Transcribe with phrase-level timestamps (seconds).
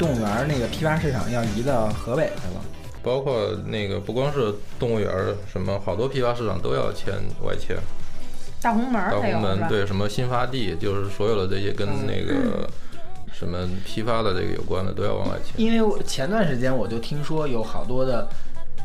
[0.00, 2.64] 动物园那个批发市场要移到河北去了。
[3.02, 7.76] 包括那个不光是动物园儿，什么好多批发市场都要迁外迁。
[8.62, 9.18] 大红门儿大？
[9.18, 12.68] 红门对什么新发地，就是所有的这些跟那个
[13.32, 15.58] 什么批发的这个有关的都要往外迁。
[15.62, 18.26] 因为我前段时间我就听说有好多的，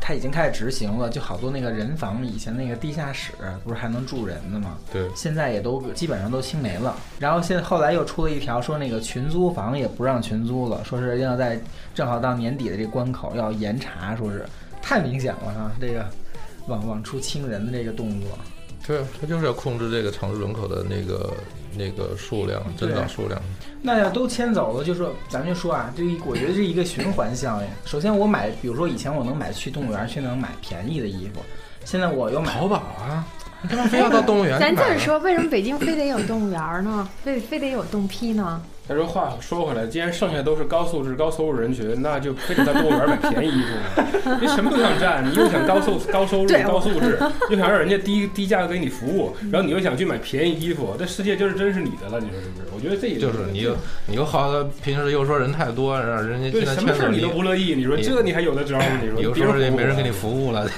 [0.00, 3.32] 他已经开始执行了，就好多那个人房，以前那个地下室
[3.64, 4.78] 不是还能住人的吗？
[4.92, 6.96] 对，现在也都基本上都清没了。
[7.18, 11.60] 然后现在后来又出了一条，说那个群租房也不让群租了，说是要在
[11.94, 14.46] 正好到年底的这关口要严查，说是
[14.80, 16.06] 太明显了哈，这个
[16.68, 18.30] 往往出清人的这个动作。
[18.86, 21.32] 对，他就是要控制这个城市人口的那个
[21.76, 23.40] 那个数量，增长数量。
[23.82, 27.68] 那要都迁走了，就说咱就说啊，这一我觉得是一个循环效应。
[27.84, 31.40] 首先我买，比如说以前我能买去动物园去能买便宜的衣服，
[31.84, 33.24] 现在我又买淘宝啊，
[33.62, 34.58] 你干嘛非要到动物园？
[34.58, 37.08] 咱就是说，为什么北京非得有动物园儿呢？
[37.22, 38.60] 非非得有动批呢？
[38.88, 44.38] 但是话说回来，既然剩下都是高素质、高收入人群，那就非得在动物园买便宜衣服吗？
[44.40, 47.18] 你什么都想占，你又想高收高收入、高素质，
[47.50, 52.66] 又想让人家低低价格给你服务，然后你又想去买便宜衣服，这世界就是真是你的了，你说是不是？
[52.74, 53.76] 我觉得这也就是你又
[54.06, 59.00] 你又好，平时又说人太多，让人家对现在什么事儿你都不乐意，你说你这你还有的招儿？
[59.02, 60.68] 你说有时候也没人给你别服务服务了。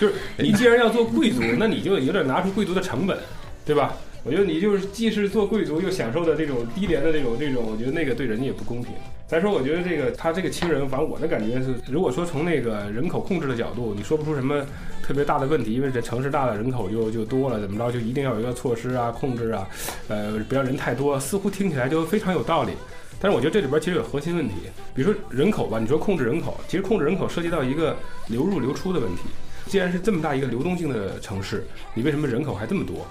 [0.00, 3.16] 就是 你既然要做贵族，那你就有点拿出贵族的成本，
[3.64, 3.92] 对吧？
[4.26, 8.92] 我觉得你就是既是做贵族，又享受的这种低廉的这种这种，我觉得那个对人家也不公平。
[9.28, 14.66] 再说，我觉得这个他这个亲人，反正我的感觉是，如果说从那个人口控制的角度，你说不出什么
[15.00, 19.68] 特别大的问题，因为这城市大了，人口就就多了，怎么着就一定要有一个措施啊，控制啊，
[20.08, 22.72] 呃，不要人太多，似乎听起来就非常有道理。
[23.20, 24.54] 但是我觉得这里边其实有核心问题，
[24.92, 29.22] 比如说人口吧，你说控制人口，其实控制人口涉及到一个流入流出的问题。
[29.66, 31.64] 既然是这么大一个流动性的城市，
[31.94, 33.06] 你为什么人口还这么多？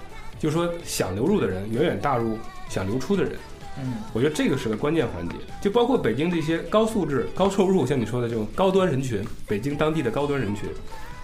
[0.46, 2.24] 就是说想流入的人远远大于
[2.68, 3.32] 想流出的人。
[3.80, 10.70] 嗯，我觉得这个是个关键环节，就包括北京这些高素质、高收入，像你说的这种高端人群，北京当地的高端人群，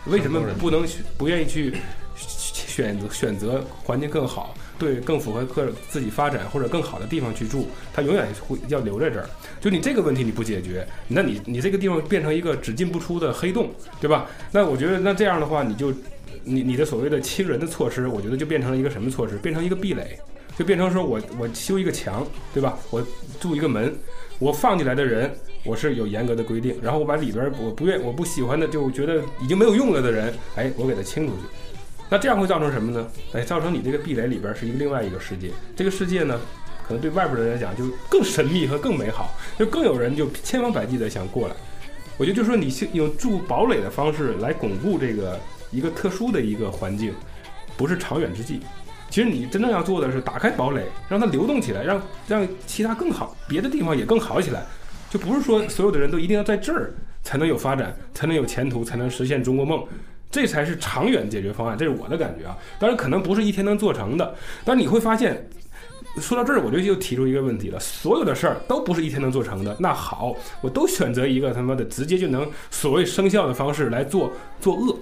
[0.07, 1.73] 为什么不能去不愿意去
[2.17, 7.69] 选择选择环境更好、对更符合个自己发展或者更好的地方去住？
[7.95, 9.31] 他永远会要留在这儿。
[9.61, 14.27] 就你这个问题你不解决，那你你这个地方变成一个只进不出的黑洞，对吧？
[14.51, 15.95] 那我觉得那这样的话，你就
[16.45, 19.37] 你你的所谓的亲人的措施，我觉得就变成了一个什么措施？
[19.39, 20.19] 变成一个壁垒。
[20.55, 22.79] 就变成说我我修一个墙，对吧？
[22.91, 23.03] 我
[23.41, 23.91] 筑一个门，
[24.39, 25.35] 我放进来的人，
[25.65, 31.43] 我是有严格的规定，然后我把里边我不愿我不喜欢的，就觉得已经没有用了的人，哎，我给他清出去。
[32.11, 33.09] 那这样会造成什么呢？
[33.33, 36.39] 哎，造成你这个壁垒里边是一个另外一个世界，这个世界呢，
[36.87, 41.55] 可能对外边的人来讲就更神秘和更美好，就更有人就千方百计的想过来。
[42.19, 45.41] 我觉得就是说，你用筑堡垒的方式来巩固这个
[45.73, 47.13] 一个特殊的一个环境，
[47.77, 48.61] 不是长远之计。
[49.11, 54.63] 其实你真正要做的是打开堡垒，让它流动起来，让让其他更好，别的地方也更好起来。
[55.11, 59.85] 就不是说所有的人都一定要在这儿才能有发展，才能有前途，才能实现中国梦，
[60.31, 61.77] 这才是长远解决方案。
[61.77, 62.57] 这是我的感觉啊。
[62.79, 64.35] 当然可能不是一天能做成的，
[64.65, 65.47] 但你会发现，
[66.19, 69.77] 说到这儿我就又提出一个问题了：所有的事儿都不是一天能做成的。
[69.79, 74.97] 那好，我都选择一个他妈的直接就能所谓生效的方式来做做恶。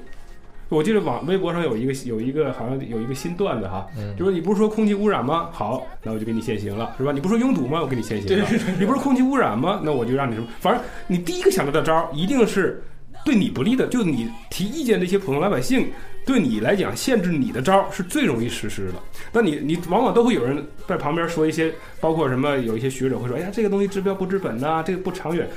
[0.71, 3.87] 我记得网微博上有一个有一个好像有一个新段子哈，
[4.17, 5.51] 就说你不是说空气污染吗？
[5.53, 7.11] 好，那我就给你限行了，是吧？
[7.13, 7.83] 你不是说拥堵吗？
[7.83, 8.47] 我给你限行了。
[8.79, 9.81] 你不是空气污染吗？
[9.83, 10.47] 那我就让你什么？
[10.61, 12.83] 反正你第一个想到的招儿一定是
[13.25, 15.89] 对你不利的，就你提意见这些普通老百姓，
[16.25, 18.95] 对你来讲限制你的招儿是最容易实施的。
[19.33, 25.49] 那你你往往都会有人在旁边说一些，包括什么有一些学者会说，哎呀，这个东西治标不治本呐、这个不长远，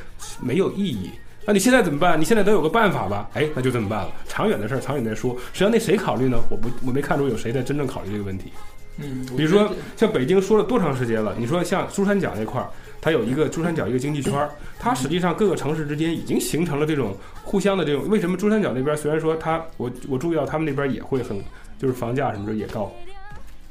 [0.42, 1.12] 没有意义。
[1.46, 2.20] 那你现在怎么办？
[2.20, 3.30] 你现在得有个办法吧？
[3.34, 4.12] 哎，那就这么办了。
[4.28, 5.36] 长远的事儿，长远再说。
[5.52, 6.38] 实际上，那谁考虑呢？
[6.50, 8.52] 我不，我没看出有谁在真正考虑这个问题。
[8.98, 11.36] 嗯，比如说，像北京说了多长时间了？
[11.38, 12.70] 你说像珠三角那块儿，
[13.02, 18.08] 它有一个珠三角一个经济圈儿，它实际上各个城市之间已经形成了这种互相的这种。
[18.08, 21.42] 为什么珠三角那边虽然说它，我我注意到他们那边也会很，
[21.80, 22.92] 就是房价什么的也高，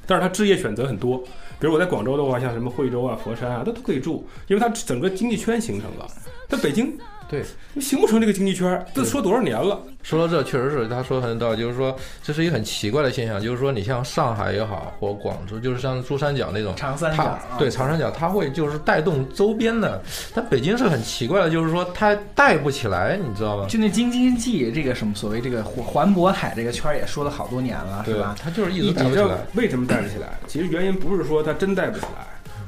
[0.06, 1.17] 但是它置业选择很多。
[1.61, 6.06] 比如我在广州的话，像什么惠州啊、佛山啊，它都可以住，因为它整个经济圈形成了。
[6.49, 6.93] 但北京
[7.32, 7.43] 对，
[7.81, 9.81] 形不成这个经济圈儿，这说多少年了？
[10.02, 20.02] 说到这，确实是他说的很有道理，就是说这是一个很奇怪的现象，就是说你像上海也好，或广州，就是像珠三角那种，长三角啊对长三角，它会就是带动周边的。
[20.34, 23.67] 但北京是很奇怪的，就是说它带不起来，你知道吧？
[23.67, 28.37] 就那京津冀这个什么所谓这个环环渤海这个圈儿也说了好多年了，是对吧？
[28.38, 29.38] 它就是一直带不起来。
[29.55, 30.38] 为什么带不起来？
[30.46, 32.26] 其实原因不是说它真带不起来，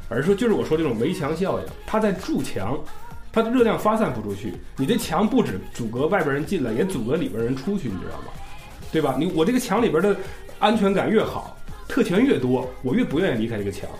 [0.08, 2.78] 而是说就是我说这种围墙效应，它在筑墙，
[3.34, 4.54] 它的热量发散不出去。
[4.76, 8.28] 你的墙不止阻隔外边人进来，也阻隔里边人出去，你知道吗？
[8.92, 9.16] 对吧？
[9.18, 10.16] 你我这个墙里边的
[10.60, 11.56] 安全感越好，
[11.88, 13.90] 特权越多，我越不愿意离开这个墙。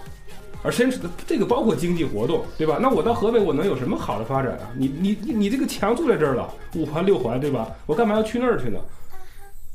[0.62, 0.88] 而深
[1.26, 2.78] 这个包括经济活动，对吧？
[2.80, 4.70] 那我到河北我能有什么好的发展啊？
[4.76, 7.68] 你你你你这个墙住在这儿了，五环六环，对吧？
[7.86, 8.78] 我干嘛要去那儿去呢？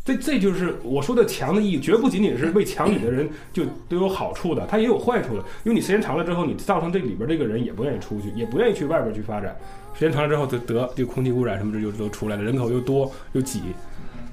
[0.09, 5.43] 这这就是我说的墙的意义，绝不仅仅是为墙里的人就都有好处的，它也有坏处的。
[5.63, 9.55] 因为你时间长了之后，你造成这里边这个人也不愿意出去，也不愿意去外边去发展。
[9.93, 13.61] 时间长了之后，就得这个空气污染什么的就都出来了，人口又多又挤。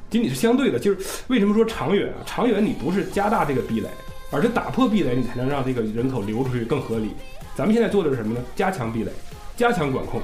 [0.08, 2.24] 仅仅是相对的，就是为什么说长远啊？
[2.24, 3.88] 长远你不是加大这个壁垒，
[4.30, 7.10] 而是打破壁垒，你才能让这个人口流出去更合理。
[7.54, 8.40] 咱们现在做的是什么呢？
[8.54, 9.10] 加强壁垒，
[9.56, 10.22] 加强管控，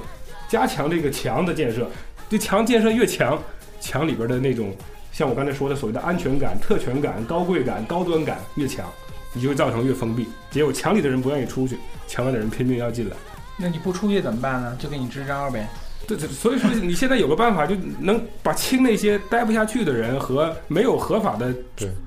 [0.49, 1.87] 加强这个墙的建设。
[2.27, 3.37] 这墙建设越强，
[3.79, 4.73] 墙里边的那种。
[5.13, 8.85] 像我刚才说的所谓的安全感、特权感、高贵感、高端感越强，
[9.31, 10.27] 你就会造成越封闭。
[10.49, 11.77] 结果墙里的人不愿意出去，
[12.07, 13.15] 墙外的人拼命要进来。
[13.55, 14.75] 那你不出去怎么办呢？
[14.79, 15.69] 就给你支招呗。
[16.07, 21.53] 对对，所以说你现在有个办法，就能把清那些待不下去的人和没有合法的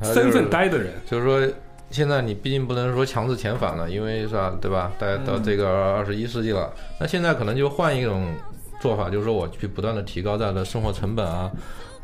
[0.03, 0.93] 身份待的人。
[1.08, 1.55] 就是说，
[1.91, 4.53] 现在你毕竟不能说强制遣返了，因为是吧？
[4.61, 4.91] 对吧？
[4.99, 8.35] 大家到这个二十一世纪了，那现在可能就换一种
[8.81, 11.49] 做法，就是说我去不断的提高大家的生活成本啊。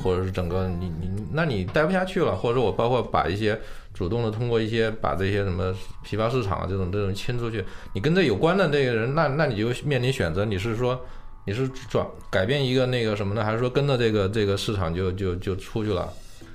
[0.03, 3.59] 或者是整个你你，那你待不下去了，或者说我包括把一些
[3.95, 7.65] 主动的通过一些把这些什么批发市场啊这种这种清出去，
[7.95, 11.01] 你跟这有关的这个人，那那你就面临选择，你是说
[11.47, 16.13] 你是转改变一个那个什么呢，还是说跟着这个这个市场就就就出去了？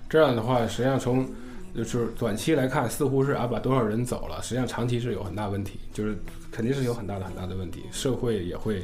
[0.10, 1.28] 这样的话，实际上从
[1.76, 6.18] 就是短期来看，似乎是啊把多少人走了，实际上长期是有很大问题，就是
[6.58, 8.82] 肯定是有很大的很大的问题，社会也会。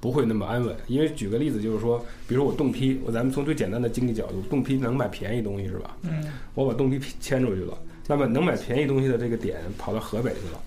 [0.00, 1.98] 不会那么安稳，因为举个例子，就是说，
[2.28, 5.96] 比如说我冻批，我咱们从最简单的经济角度，冻批能买便宜东西是吧？
[6.02, 7.72] 嗯，我把冻批迁出去了，
[8.06, 10.60] 那么能买便宜东西的这个点跑到河北去了，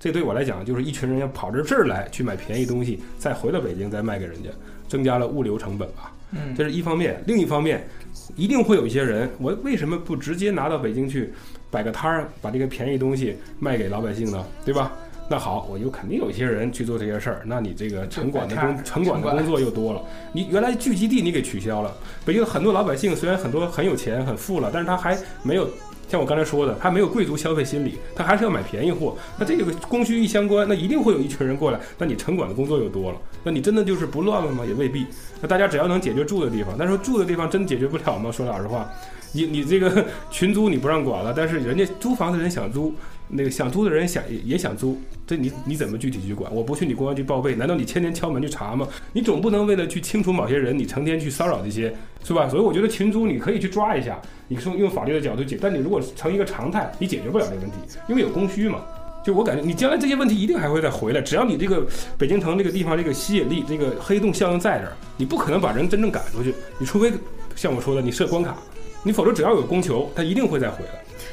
[0.00, 4.50] 这对我来讲就是一群人要跑到这儿来去买便宜东西，再回到北京再卖给人家，
[4.88, 6.12] 增加了物流成本吧。
[6.32, 7.86] 嗯，这是一方面，另一方面，
[8.34, 11.32] 一定会有一些人，我为什么不直接拿到北京去
[11.70, 14.44] 摆个摊儿，把这个便宜东西卖给老百姓呢？
[14.64, 14.90] 对吧？
[15.32, 17.42] 那好，我就肯定有一些人去做这些事儿。
[17.44, 20.02] 那你这个城管的工城管的工作又多了。
[20.32, 25.70] 你原来聚集地你给取消了，北京很多老百姓虽然很多很有钱很富了，但是他还没有
[26.08, 29.16] 像我刚才说的，他没有贵族消费心理，他还是要买便宜货。
[29.38, 31.78] 那这个供需一相关，那一定会有一群人过来。
[31.96, 34.66] 那你城管的工作又多了，那你真的就是不乱了吗？
[34.66, 35.06] 也未必。
[35.40, 38.32] 那大家只要能解决住的地方，但是住的地方真解决不了吗？
[38.32, 38.90] 说老实话，
[39.30, 42.92] 你你这个 群租你不让管了，但是人家租房的人想租。
[43.30, 46.52] 那个想租的人想也想租，这你你怎么具体去管？
[46.54, 48.86] 我不去你公安局报备，难道你天天敲门去查吗？
[49.12, 51.94] 你总不能为了去清除某些人，你成天去骚扰这些，
[52.24, 52.48] 是吧？
[52.48, 57.76] 所以我觉得群租你可以去抓一下，你从用法律的角度解，但你如果成一个常态，你解决不了这个问题，
[58.08, 58.80] 因为有供需嘛。
[59.22, 61.86] 就我感觉，你将来这些问题一定还会再回来，只要你这个
[62.16, 67.12] 北京城这个地方这个吸引力，这个黑洞效应在这儿，你不可能把人真正赶出去，你除非
[67.54, 68.56] 像我说的，你设关卡，
[69.02, 70.90] 你否则只要有供求，它一定会再回来。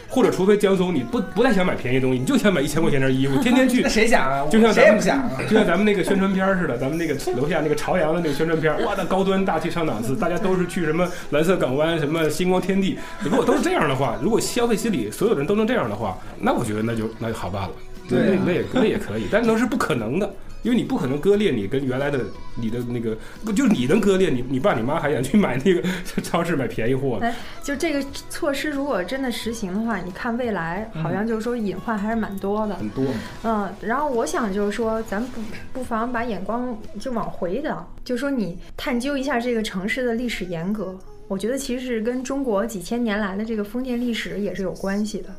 [0.10, 3.82] 或者，除非江总你不不太想买便宜东西，你就想买一千块钱件衣服，天天去。
[3.84, 4.48] 那谁想啊？
[4.50, 12.98] 就像咱们想啊， 就像咱们那个宣传片似的，咱们那个楼下那个朝阳的那个宣传片，哇，那高端大气上档次，大家都是去什么蓝色港湾、什么星光天地。
[13.20, 17.72] 如果都是这样的话，如果消费心理所有人都能这样的话，那我觉得那就那就好办了。
[18.10, 20.34] 对，那也那也可以，但那是不可能的。
[20.68, 22.20] 因为你不可能割裂你跟原来的
[22.56, 25.82] 你的那个不就是你能割裂你你爸你妈还想去买那个
[26.22, 27.20] 超市买便宜货？
[27.22, 27.34] 哎，
[27.64, 32.76] 就这个措施如果真的实行的话，你看未来好像就是说隐患还是蛮多的。
[32.76, 33.06] 很多。
[33.44, 35.40] 嗯，然后我想就是说，咱不
[35.72, 45.30] 不妨把眼光就往回的，就说你探究一下这个城市的历史沿革，我觉得其实是跟中国几千年来的这个封建历史也是有关系的。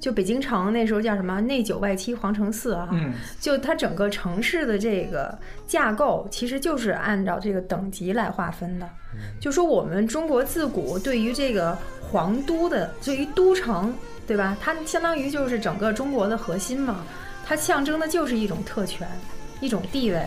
[0.00, 2.88] 就北京城那时候叫什么内九外七皇城四啊，
[3.40, 8.88] 就它整个城市的这个架构其实就是按照这个等级来划分的。
[9.40, 13.94] 就说我们中国自古对于这个皇都的，对于都城，
[14.26, 14.56] 对吧？
[14.60, 17.04] 它相当于就是整个中国的核心嘛，
[17.46, 19.08] 它象征的就是一种特权，
[19.60, 20.20] 一种地位，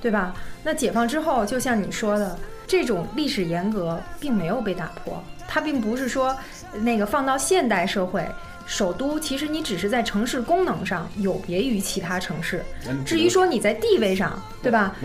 [0.00, 0.34] 对吧？
[0.62, 2.36] 那解放之后，就像你说的，
[2.66, 6.34] 这种历史沿革并没有被打破，它并不是说
[6.80, 8.26] 那个放到现代社会。
[8.66, 12.64] 首都其实你只是在城市功能上有别于其他城市，
[13.04, 14.96] 至于说你在地位上，对吧？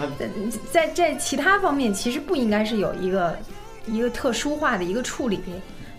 [0.71, 3.37] 在在其他方面其实不应该是有一个
[3.85, 5.41] 一个特殊化的一个处理，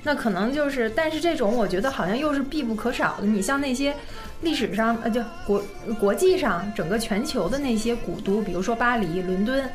[0.03, 3.27] 那可能就是，但是这种我觉得好像又是必不可少的。
[3.27, 3.95] 你像那些
[4.41, 5.63] 历史上呃，就国
[5.99, 9.69] 国际上整个全球的那些古都，比如说巴黎、伦敦，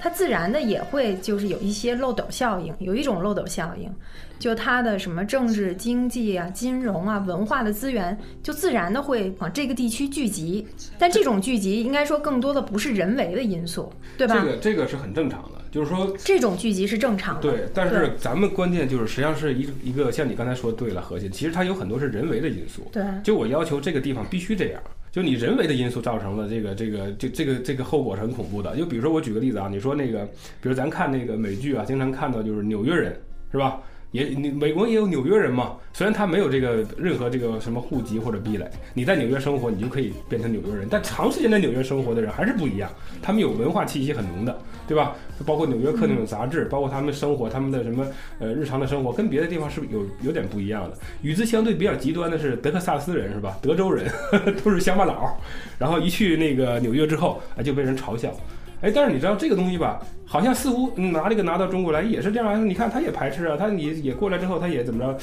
[0.00, 3.92] 它自然的也会就是有一些漏斗效应，有一种漏斗效应。
[4.38, 10.66] 就它的什么政治、经济啊、金融啊、文化的资源，就自然的会往这个地区聚集。
[10.98, 14.34] 但这种聚集，应该说更多的不是人为的因素，对吧？
[14.34, 17.42] 这个这个是很正常的，就是说这种聚集是正常的。
[17.42, 22.88] 对，但是咱们关键就是实际上是一一个像你刚才说对了核心，其实它有很多是人为的因素。
[22.90, 28.76] 对，就我要求这个地方必须这样，就你人为的因素造成了这个这个这这个这个后果是很恐怖的。
[28.76, 30.24] 就比如说我举个例子啊，你说那个，
[30.60, 33.18] 比如咱看那个美剧啊，经常看到就是纽约人
[33.50, 33.80] 是吧？
[34.12, 40.88] 也美国也有纽约人嘛，虽然他没有这个任何这个什么户籍或者壁垒，你在纽约生活，你就可以变成纽约人。
[40.90, 42.90] 但长时间在纽约生活的人还是不一样，
[43.22, 44.58] 他们有文化气息很浓的，
[44.90, 45.14] 对吧？
[45.46, 48.04] 包括《纽约客》那种杂志，包括他们生活，他们的什么
[48.40, 50.98] 呃日常的生活，跟别的地方是有有点不一样的。
[51.22, 53.56] 与之相对比较极端的是德克萨斯人，是吧？
[53.62, 54.10] 德州人
[54.64, 55.32] 都是乡巴佬，
[55.78, 58.34] 然后一去那个纽约之后，啊就被人嘲笑。
[58.80, 60.00] 哎，但是你知道这个东西吧？
[60.26, 62.68] 好像似乎拿这个拿到中国来也是这样。
[62.68, 65.18] 你看他也排斥啊，他你也过来之后他也怎么着？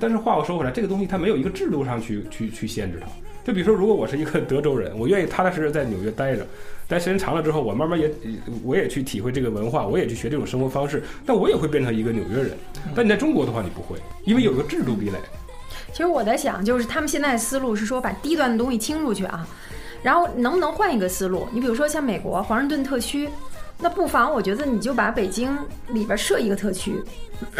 [0.00, 3.06] 但是话又说回来，这个东西它没有一个制度上去去去限制它。
[3.44, 6.46] 就比如说，如果我是一个德州人，我愿意踏踏实实在纽约待着，
[6.86, 8.10] 待时间长了之后，我慢慢也
[8.64, 12.52] 我也去体会这个文化，我也去学这种生活方式，但我也会变成一个纽约人。
[12.94, 15.18] 但你在中国的话，你不会，因为有个制度壁垒。
[15.92, 19.46] 其实我在想，就是他们现在思路是说把低端的东西清出去啊。
[20.02, 21.46] 然后能不能换一个思路？
[21.52, 23.28] 你比如说像美国华盛顿特区，
[23.78, 25.56] 那不妨我觉得你就把北京
[25.88, 26.94] 里边设一个特区，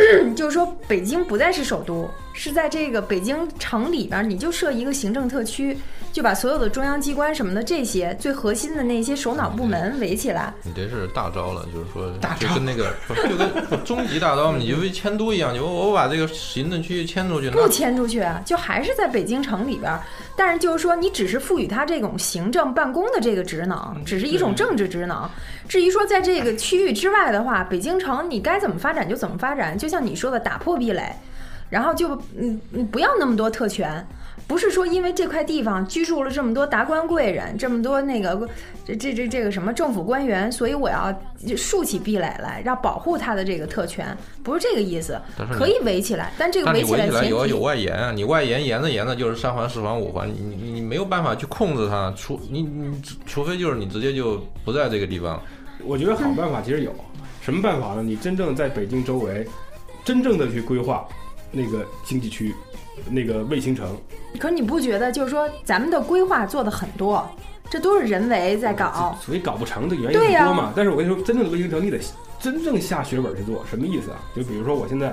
[0.37, 5.77] 就是说北京不再是首都，是在这个北京城里边，你就设一个行政特区，
[6.13, 10.53] 就把所有的中央机关什么的这些最核心的那些首脑部门围起来。
[10.63, 12.95] 你这是大招了，就是说就跟那个
[13.29, 19.93] 就跟终极大招嘛，你就跟迁都一样，你我我把这个行政区域迁出去，不迁出去，就还是在北京城里边。
[20.35, 25.29] 但是就是说，你只是赋予他这种行政办公的这个职能，只是一种政治职能。
[25.69, 31.15] 至于说在这个区域之外的话，北京城你该怎么发展就怎么发展，就像你说的，打破壁垒，
[31.69, 34.07] 然后就嗯嗯不要那么多特权。
[34.49, 38.47] 不是说因为这块地方居住了这么多达官贵人，这么多那个
[38.85, 41.15] 这这这这个什么政府官员，所以我要
[41.57, 45.19] 竖起壁垒来，要保护他的这个特权，不是这个意思。
[45.53, 55.41] 可以围起来，但这个围起来有有外延啊，你外延延着延着就是三环四环五环，你你你没有办法去控制它，除你你除非就是你直接就不在这个地方。
[55.85, 56.95] 我觉得好办法其实有
[57.41, 58.03] 什么办法呢？
[58.03, 59.47] 你真正在北京周围，
[60.05, 61.07] 真正的去规划
[61.51, 62.55] 那个经济区。
[63.11, 63.97] 那个卫星城，
[64.39, 67.27] 可是你不觉得就是说咱们的规划做的很多，
[67.71, 70.73] 这都是人为在搞，所以搞不成的原因很多嘛。
[70.77, 71.99] 但是我跟你说，真正的卫星城你得
[72.39, 74.21] 真正下血本去做，什么意思啊？
[74.37, 75.09] 就比如说我现在，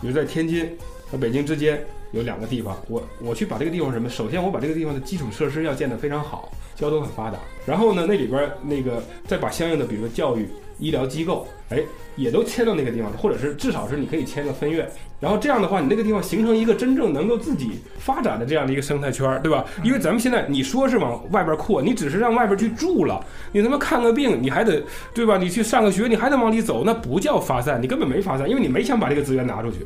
[0.00, 0.78] 比如在天津
[1.10, 4.08] 和北京之间有两个地方，我我去把这个地方什么？
[4.08, 7.38] 首先我把这个地方的基础设施要建得非常好，交通很发达。
[7.66, 11.82] 然后呢，那里边那个再把相应的，比如说教育、医疗机构，哎，
[12.14, 14.88] 也都迁到那个地方，或者是至少是你可以迁个分院。
[15.18, 19.64] 然后这样的话，你那个地方形成一个真正能够自己发展的这样的一个生态圈，对吧？
[19.82, 24.82] 因为咱们现在你说是往外边扩，你只是让外边去住了，你他妈看个病你还得，
[25.14, 25.36] 对吧？
[25.38, 29.78] 你去上个学你还得往里走，那不叫发散，你根本没发散，因为你没想把这个资源拿出去。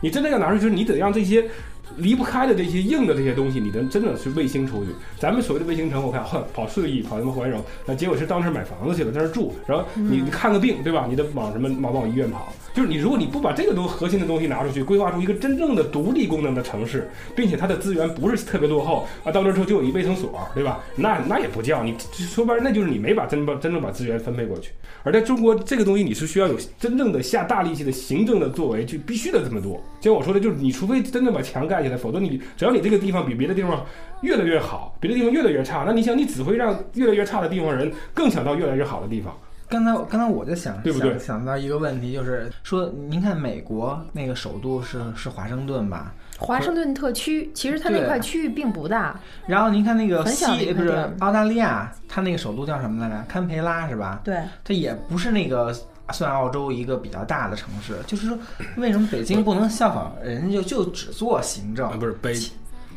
[0.00, 1.44] 你真的要拿出去，你得让这些。
[1.96, 4.90] 离不开的这些硬的这些东西，你能真的是卫星出去？
[5.18, 11.06] 咱们所谓的卫星城，我看，跑，跑顺义，跑什么怀柔，那结果是当时买房子去了，在那住，然后你你看个病，对吧？
[11.08, 12.52] 你得往什么往往医院跑。
[12.74, 20.80] 就是你，如果你不把这个东核心的东西拿出去，规划出一个真正的独立功能的城市，并且它的资源不是特别落后啊，到那之后就有一卫生所，对吧？
[20.96, 24.72] 那那也不叫你说白了，那就是你没把真把真正把资源分配过去。
[25.04, 29.80] 而在中国，这个东西你是需要有真正的下大力气的行政的作为，就必须得这么做。
[30.00, 33.84] 就像我说的，就是你除非真的把墙盖起来，否则你只要你这个地方比别的地方
[34.22, 39.32] 越来越好，别的地方越来越差，那你想你只会让越来越差的地方人更想到越来越好的地方。
[39.66, 41.18] 刚才刚才我就想，对不对？
[41.18, 46.12] 想到一个问题，就是说，您看美国那个首都是是华盛顿吧？
[46.38, 49.18] 华盛顿特区，其实它那块区域并不大。
[49.46, 53.24] 然后您看那个西，不是澳大利亚，它那个首都叫什么来着？
[53.26, 54.20] 堪培拉是吧？
[54.22, 55.74] 对，它也不是那个
[56.12, 57.94] 算澳洲一个比较大的城市。
[58.06, 58.38] 就是说，
[58.76, 61.98] 为什么北京不能效仿人家，就就只做行政？
[61.98, 62.34] 不是北。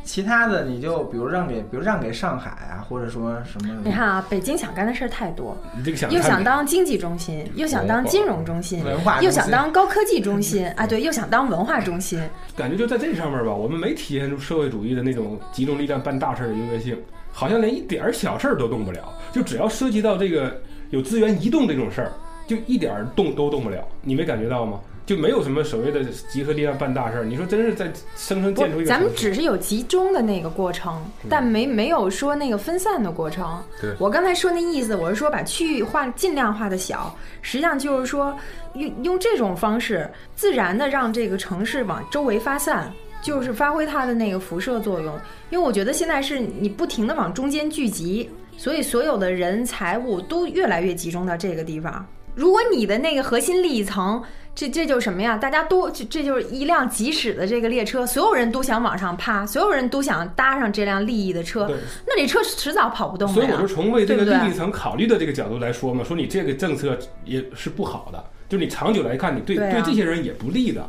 [0.03, 3.73] 其他的你就比如让给，比如让给上海啊，或者说什么？
[3.83, 5.57] 你看啊，北京想干的事儿太多，
[5.97, 12.21] 想又想当经济中心，又想当金融中心，文化又想当高科技中 心啊，对，又想当文化中心。
[12.55, 16.97] 感觉就在这上面吧，我们没体现出社会主义的那种集中力量办大事的优越性，
[17.33, 19.11] 好像连一点小事儿都动不了。
[19.33, 22.13] 就只要涉及到这个有资源移动这种事儿，
[22.47, 23.87] 就一点动都动不了。
[24.01, 24.79] 你没感觉到吗？
[25.05, 27.23] 就没有什么所谓的集合力量办大事儿。
[27.23, 27.85] 你说真是在
[28.17, 33.57] 生生建出一个，咱们只是有集中的那个过程，但没没有说那个分散的过程。
[33.79, 38.37] 对，我刚才说那意思，我是说把区域化尽量化的小，实际上就是说
[38.73, 45.17] 用用这种方式自然的让这个城市往周围发散，就是发挥它的那个辐射作用。
[45.51, 52.05] 因为我觉得现在是你不停的往中间聚集，所以所有的人财物都越来越集中到这个地方。
[52.37, 54.21] 如果你的那个核心利益层，
[54.53, 55.37] 这这就是什么呀？
[55.37, 61.67] 大家都这这就是一辆急驶的这个列车，所有人都想往上趴，所有人都想搭上这辆利益的车，
[62.05, 63.67] 那这车迟早跑不动所以我就。
[63.67, 70.87] 从为这个利益层考虑的这个角度来说嘛，说你这个政策也是不好的，就你长久来看，你对对啊这些人也不利的。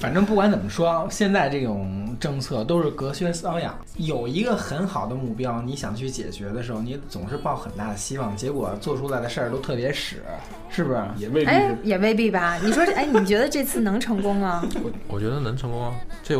[0.00, 3.78] 反正不管怎么说，现在这种政策都是隔靴搔痒。
[3.98, 10.22] 有一个很好的目标，你想去解决的时候，你总是抱很大的希望，结果做出来的事儿都特别屎，
[10.70, 10.98] 是不是？
[11.18, 12.56] 也未必哎，也未必吧？
[12.64, 14.64] 你说这，哎，你觉得这次能成功吗？
[14.82, 15.94] 我 我觉得能成功啊，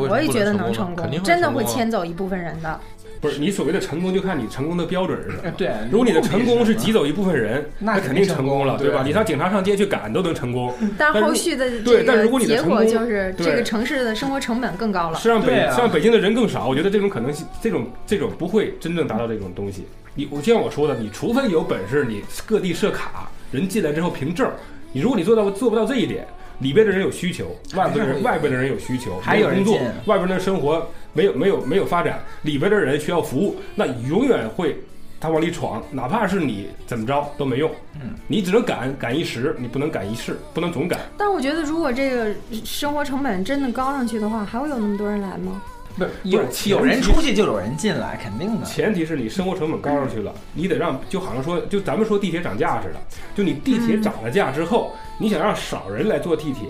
[0.09, 2.81] 我也觉得能能成呢肯定功，真的会牵走一部分人的。
[3.21, 5.43] 不是你所谓的成功，就看你成功的标准是什么。
[5.45, 9.03] 哎对如果你的成功是挤走一部分人，那肯定定成功了，对吧？
[9.05, 15.19] 你让警察上街去赶都能成功，但后续的对但如果个结果你的成功就是这个城市的生活成本更高了。
[15.19, 16.67] 是让北是让北京的人更少。
[16.67, 19.85] 我觉得这种可能性，这种这种不会真正达到这种东西。
[20.15, 24.51] 你我就像我说的，你除非有本事，你各地设卡，人进来之后凭证。
[24.93, 26.27] 你如果你做到做不到这一点，
[26.61, 34.77] 里边的人有需求，外边的人外边的人有需求，还有工作，外边的生活没有没有没有发展，里边的人需要服务，那永远会
[35.19, 37.71] 他往里闯，哪怕是你怎么着都没用。
[37.97, 41.01] 嗯，你只能赶赶一时，你不能赶一世，不能总赶。
[41.17, 42.33] 但我觉得，如果这个
[42.65, 45.63] 生活成本真的高上去的话，还会有那么多人来吗？
[45.97, 48.67] 不是有有人出去就有人进来，肯定的。
[48.67, 53.01] 前提是你生活成本高上去了，你得让就好像说，就咱们说地铁涨价似的，
[53.35, 56.69] 就你地铁涨了价之后，你想让少人来坐地铁，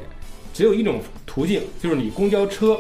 [0.53, 2.77] 只有一种途径，就是你公交车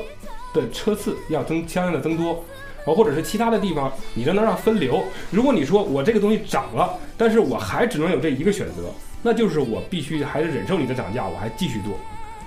[0.52, 2.44] 的车次要增相应的增多。
[2.86, 5.04] 哦，或者是其他的地方，你让能让分流。
[5.30, 8.90] 如果你说我这个东西涨了，但是我还只能有这一个选择，
[9.22, 11.92] 那就是我必须还是忍受你的涨价，我还继续做。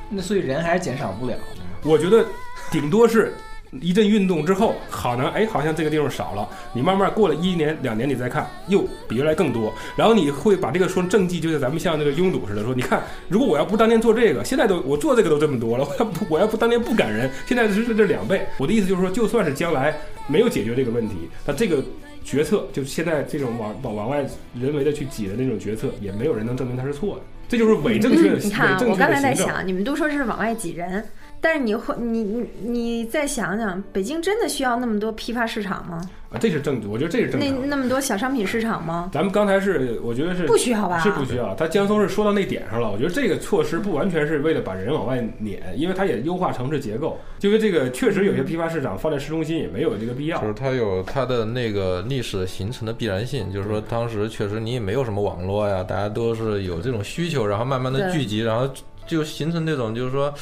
[0.09, 1.35] 那所以人还是减少不了。
[1.83, 2.25] 我觉得
[2.71, 3.35] 顶多是
[3.81, 6.47] 一阵运动之后，好能哎，好像这个地方少了。
[6.73, 9.73] 你慢慢过了一年两年，你再看，又比原来更多。
[9.95, 18.45] 然后你会把这个说政绩，就像咱们像那个拥堵似的，说你看，如果我要不当年做这个，现在都我做这个都这么多了，我要不我要不当年不赶人，现在是这两倍。
[18.57, 19.95] 我的意思就是说，就算是将来
[20.27, 21.83] 没有解决这个问题，那这个。
[22.25, 24.25] 决策就是现在这种往往往外
[24.57, 29.35] 人为的去挤的那种决策，也没有人能证明它是错的，这就是伪正确的、嗯你看啊，我刚才在。
[29.35, 31.03] 想，你们都说是往外挤人，
[31.43, 36.01] 但是你会，你你你再想想，北京真的需要那么多批发市场吗？
[36.29, 37.51] 啊，这是正，我觉得这是正那。
[37.67, 39.09] 那么多小商品市场吗？
[39.11, 40.97] 咱们刚才是，我觉得是不需要吧？
[40.99, 41.53] 是不需要。
[41.55, 47.19] 他江松是说到那点上了，我觉得这个措施不完全是为了把人往外撵，因为它也优化城市结构。
[47.41, 50.47] 因为这个确实有些批发市场放在市中心也没有这个必要就。
[50.47, 58.73] 是它有它的那个历史形成的必然性，就是说当时确实你也没有什么网络呀，大家都是有这种需求，然后慢慢的对聚集，然后
[59.05, 60.33] 就形成这种就是说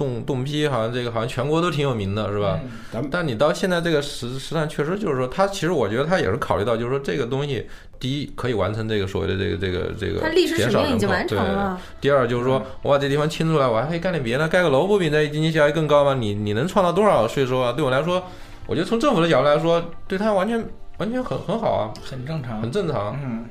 [0.00, 2.58] 动动批，好像这个好像全国都挺有名的，是吧？
[2.94, 7.66] 嗯但你到现在这个时时代，确实就是说，它其实我觉得它也是考虑到，就是说这个东西，
[7.98, 11.78] 第一可以完成这个所谓的这个这个这个它历史使减少人命已经完成了。
[12.00, 16.14] 第二就是说，我把这地方清出来，我还可以干点别的，盖个楼不比那经济效益更高吗？
[16.14, 17.72] 你你能创造多少税收啊？
[17.72, 18.24] 对我来说，
[18.66, 20.64] 我觉得从政府的角度来说，对他完全
[20.98, 22.72] 完全很很好啊，很正常很。
[22.72, 23.18] 正常。
[23.22, 23.44] 嗯，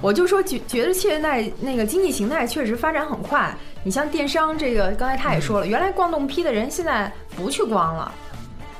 [0.00, 3.54] 我就说觉觉得现在那个经济形态确实发展很快。
[3.82, 8.12] 你像电商这个，刚才他也说了，原来逛动批的人现在不去逛了，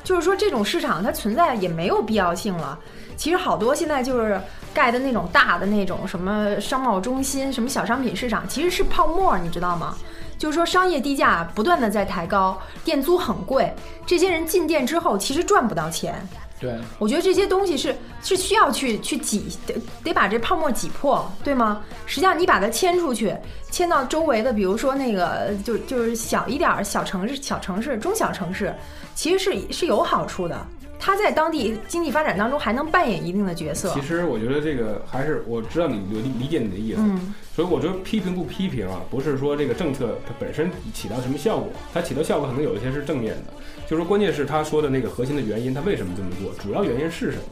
[0.02, 2.78] 就是说这种市场它存在也没有必要性了。
[3.16, 4.40] 其实好多现在就是
[4.74, 9.96] 盖的那种大的那种什么商贸中心、什么小商品市场，其实是泡沫，你知道吗？
[10.38, 13.72] 就是说商业地价不断的在抬高，店租很贵，
[14.04, 16.14] 这些人进店之后其实赚不到钱。
[16.58, 21.82] 对，我觉得这些东西是是需要去去挤，得得把这泡沫挤破，对吗？
[22.06, 23.36] 实际上你把它迁出去，
[23.70, 28.74] 迁到周围的，比如说那个就就是小一点小城市、小城市、中小城市，
[29.14, 30.66] 其实是是有好处的。
[30.98, 34.00] 它在当地经济发展当中还能扮演一定的角色其。
[34.00, 43.52] 实我觉得这个还是我知道你理理解你的意思，嗯，所以我觉得批评不批评啊，不是说这个政策它本身起到什么效果，它起到效果可能有一些是正面的，
[43.86, 47.44] 就是说关键是他说的那个核心的原因，他为什么这么做，主要原因是什么？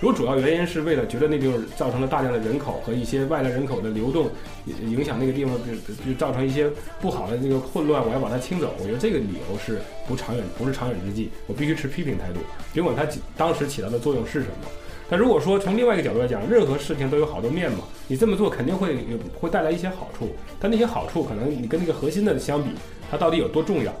[0.00, 4.30] 如果主要原因是为了觉得那地方造成了大量的人口和一些外来人口的流动，
[4.66, 6.70] 影响那个地方就就造成一些
[7.02, 8.74] 不好的那个混乱，我要把它清走。
[8.78, 11.30] 我觉得这个理由是不长远，不是长远之计。
[11.46, 12.40] 我必须持批评态度，
[12.72, 14.68] 尽管它当时起到的作用是什么。
[15.10, 22.70] 但如果说从另外一个角度来讲，任何事情都有好多面嘛，你这么做肯定会有会带来一些好处，但那些好处可能你跟那个核心的相比，
[23.10, 23.92] 它到底有多重要，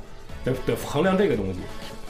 [0.44, 1.58] 得得衡量这个东西。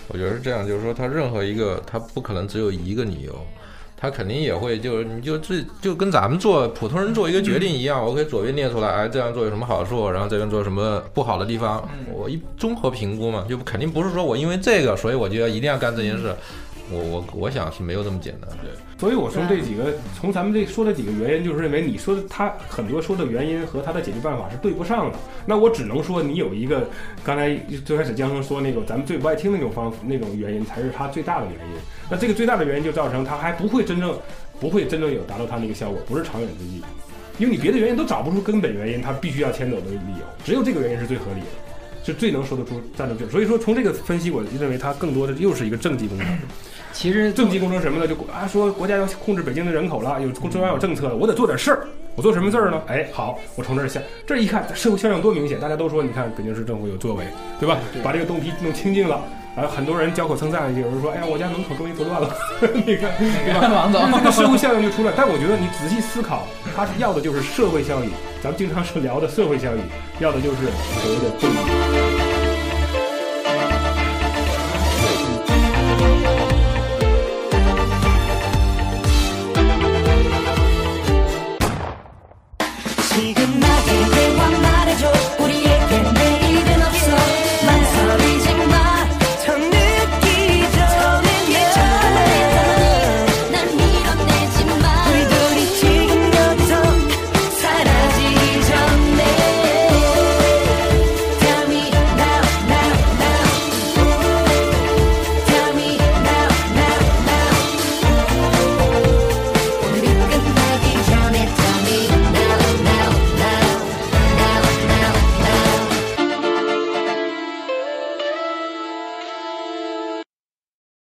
[0.07, 3.35] 我觉得是这样，就是说，它任何一个，它不可能只有一个理由，
[4.01, 16.35] 它肯定也会就是你就这就跟咱们做普通人做一个决定一样，我可以左边列出来，哎，这样做有什么好处，然后这边做什么不好的地方，我一综合评估嘛，就肯定不是说我因为这个，所以我就要一定要干这件事。
[16.91, 18.51] 我我我想是没有这么简单。
[18.63, 25.19] 对所以我从这几个，从咱们这说的几个原因，就是认为你说的他很多说的原因和他的解决办法是对不上的。
[25.47, 26.87] 那我只能说，你有一个
[27.25, 31.75] 刚才最开始江生说那种咱们最不爱听那种方那种原因，才是他最大的原因。
[32.11, 34.19] 那这个最大的原因就造成他还不会真正
[34.61, 36.83] 不会真正有达到他那个效果，不是长远之计。
[37.39, 41.47] 因为你别的原因都找不出根本原因，他必须要迁走的理由，只有这个原因是最合理的，
[42.05, 43.29] 是最能说得出站得住。
[43.29, 46.27] 所以说，从这个分析，我认为它更多的又是一个政绩工程。
[46.93, 48.09] 其实政绩工程什么呢？
[48.09, 51.87] 就啊说国家要控制北京的人口了，有中央有政策了，我得做点事儿。
[52.17, 52.83] 我做什么事儿呢？
[52.89, 57.25] 哎，好，我从这儿下，这一看社会效应多明显，大家都说，你看北京市政府有作为，
[57.61, 57.79] 对吧？
[58.03, 59.25] 把这个东西弄清净了，
[59.57, 62.31] 然后很多人交口称赞，有人说：“哎呀，我家门口终于不乱了。
[62.87, 63.13] ”你看，
[63.71, 65.13] 王总，这个社会效应就出来。
[65.17, 68.11] 但我觉得你仔细思考，他是要的就是社会效益。
[68.43, 69.81] 咱们经常是聊的社会效益，
[70.21, 70.57] 要的就是
[71.03, 71.55] 所谓的正义。